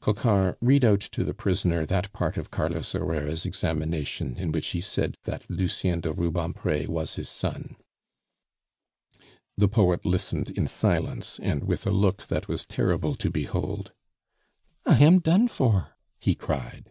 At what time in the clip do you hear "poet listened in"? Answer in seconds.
9.68-10.66